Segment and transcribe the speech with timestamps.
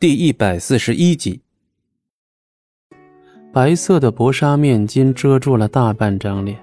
[0.00, 1.42] 第一百四十一集，
[3.52, 6.58] 白色的薄纱面巾遮住了大半张脸，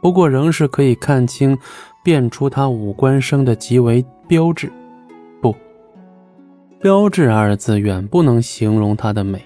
[0.00, 1.54] 不过仍是可以看清、
[2.02, 4.72] 辨出她五官生的极为标致。
[5.42, 5.54] 不，
[6.80, 9.38] 标致二字远不能形容她的美。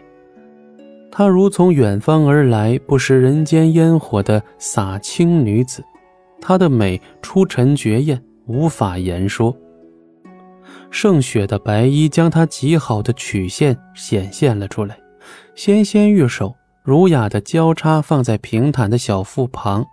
[1.10, 5.82] 她如从远方而来、不食人间烟火的洒青女子，
[6.40, 9.52] 她的美出尘绝艳，无法言说。
[10.90, 14.98] 胜雪的白衣将她极好的曲线显现了出来，
[15.54, 19.84] 纤纤玉手儒雅的交叉放在平坦的小腹旁，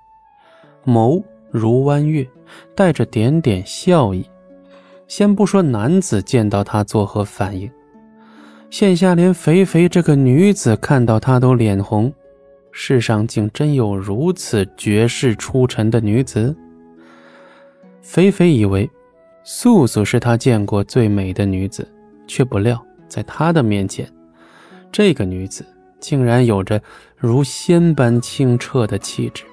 [0.86, 2.28] 眸如弯月，
[2.76, 4.26] 带着点点笑意。
[5.08, 7.70] 先不说男子见到她作何反应，
[8.70, 12.12] 现下连肥肥这个女子看到她都脸红。
[12.72, 16.56] 世上竟真有如此绝世出尘的女子？
[18.02, 18.90] 肥肥以为。
[19.44, 21.88] 素素是他见过最美的女子，
[22.28, 24.10] 却不料在他的面前，
[24.92, 25.66] 这个女子
[26.00, 26.82] 竟然有着
[27.18, 29.44] 如仙般清澈的气质。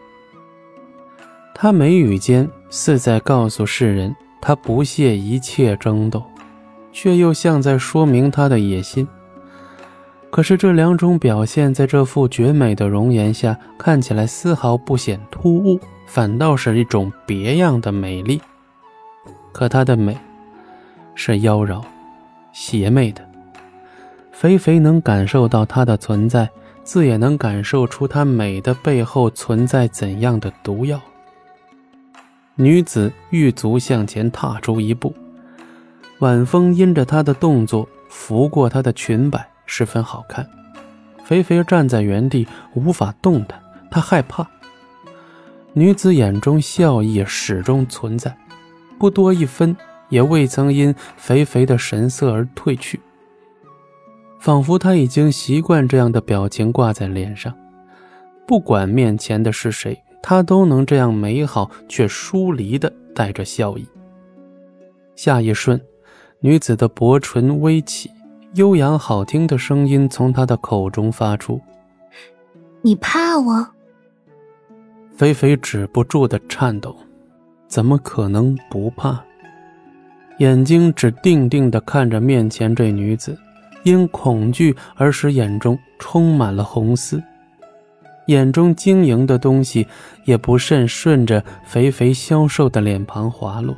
[1.55, 6.23] 她眉宇间似在告诉世人，她不屑一切争斗，
[6.93, 9.07] 却又像在说明她的野心。
[10.31, 18.41] 可是这两种表现，在这副绝美的容颜下，看起来丝毫不显突兀，反倒是一种别样的美丽。
[19.53, 20.17] 可她的美，
[21.15, 21.83] 是妖娆、
[22.53, 23.25] 邪魅的。
[24.33, 26.49] 肥肥能感受到她的存在，
[26.83, 31.01] 自也能感受出她美的背后存在怎样的毒药。
[32.55, 35.15] 女子玉足向前踏出一步，
[36.21, 40.49] 晚风因着她的动作拂过她的裙摆，十分好看。
[41.25, 44.47] 肥肥站在原地无法动弹，她害怕。
[45.73, 48.37] 女子眼中笑意始终存在。
[49.01, 49.75] 不多一分，
[50.11, 53.01] 也未曾因肥肥的神色而褪去，
[54.39, 57.57] 仿佛他已经习惯这样的表情挂在脸上，
[58.47, 63.89] 不管面前的是谁，他都能这样美好却疏离的带着笑意。
[65.17, 65.81] 下一瞬，
[66.41, 68.11] 女子的薄唇微起，
[68.57, 71.59] 悠扬好听的声音从她的口中发出
[72.83, 73.67] ：“你怕我？”
[75.17, 76.95] 肥肥止不住的颤抖。
[77.71, 79.23] 怎么可能不怕？
[80.39, 83.39] 眼睛只定定地看着面前这女子，
[83.85, 87.23] 因恐惧而使眼中充满了红丝，
[88.27, 89.87] 眼中晶莹的东西
[90.25, 93.77] 也不慎顺着肥肥消瘦的脸庞滑落。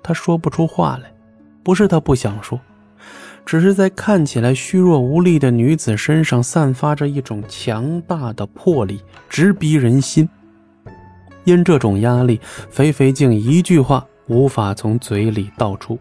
[0.00, 1.12] 他说不出话来，
[1.64, 2.60] 不是他不想说，
[3.44, 10.28] 只是在看起来虚弱无力的女子身上散发着一种强大的魄力，直逼人心。
[11.44, 12.40] 因这种压力，
[12.70, 15.98] 肥肥竟一句话无法从嘴里道出。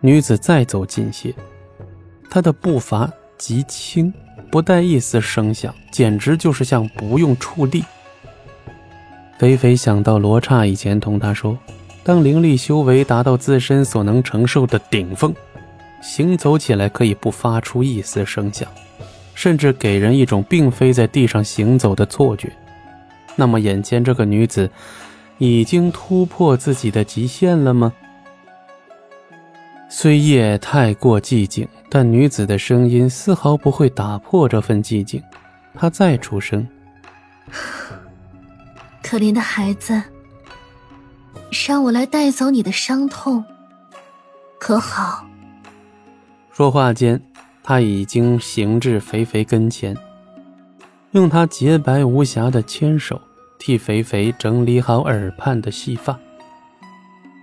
[0.00, 1.34] 女子再走近些，
[2.30, 4.12] 她的步伐极轻，
[4.50, 7.84] 不带一丝声响，简直就是像不用触地。
[9.38, 11.56] 肥肥想到罗刹以前同他说，
[12.02, 15.32] 当灵力修为达到自身所能承受的顶峰，
[16.00, 18.68] 行走起来可以不发出一丝声响，
[19.34, 22.52] 甚至给人一种并非在地上行走的错觉。
[23.40, 24.68] 那么，眼前这个女子
[25.38, 27.92] 已经突破自己的极限了吗？
[29.88, 35.22] 虽夜太过寂静，但女子的声音丝毫不会打破这份寂静。
[35.72, 36.66] 她再出声
[39.04, 40.02] ：“可怜的孩子，
[41.68, 43.44] 让我来带走你的伤痛，
[44.58, 45.24] 可好？”
[46.52, 47.22] 说话间，
[47.62, 49.96] 他已经行至肥肥跟前，
[51.12, 53.20] 用他洁白无瑕的纤手。
[53.58, 56.18] 替肥肥整理好耳畔的细发，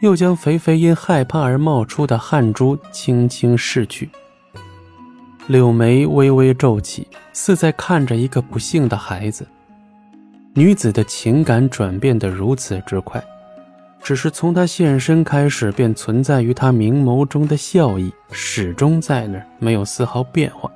[0.01, 4.09] 又将肥肥因害怕而冒出的汗珠轻轻拭去。
[5.47, 9.45] 柳眉微微皱起，似在看着一个不幸的孩子。
[10.53, 13.23] 女子的情感转变得如此之快，
[14.01, 20.71] 只是从她现身开始，便存在于她明眸中的笑意始终在那儿，没有丝毫变化。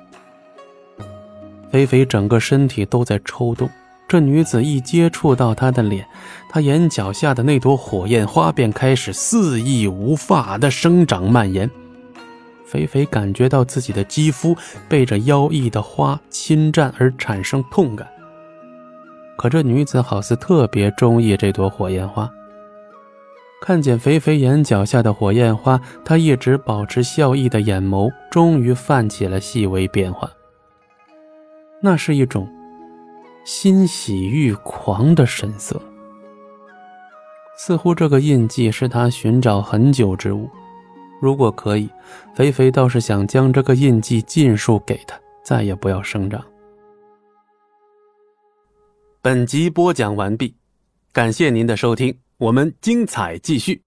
[1.70, 3.68] 肥肥整个身体都在抽动。
[4.10, 6.04] 这女子一接触到他的脸，
[6.48, 11.70] 他眼角下的那朵火焰花便开始肆意无法的生长蔓延。
[12.64, 14.56] 肥肥感觉到自己的肌肤
[14.88, 18.04] 被这妖异的花侵占而产生痛感。
[19.36, 22.28] 可这女子好似特别中意这朵火焰花。
[23.62, 30.28] 看见肥肥眼角下的火焰花，她一直保持笑意的眼眸终于泛起了细微变化。
[31.80, 32.48] 那是一种。
[33.44, 35.80] 欣喜欲狂的神色，
[37.56, 40.48] 似乎这个印记是他寻找很久之物。
[41.20, 41.88] 如果可以，
[42.34, 46.42] 肥肥倒是想将这个印记尽数给他，再也不要生长。
[49.20, 50.54] 本集播讲完毕，
[51.12, 53.82] 感谢您的收听，我们精彩继续。